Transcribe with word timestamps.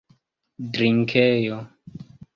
drinkejo 0.73 1.57